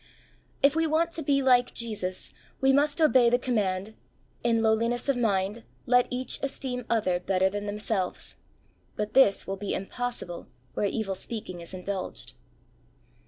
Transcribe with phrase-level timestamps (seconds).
[0.63, 3.93] If we want to be like Jesus, we must obey the command,"
[4.43, 8.37] In lowliness of mind let each esteem other better than themselves,"
[8.95, 12.33] but this will be impossible where evil speaking is indulged.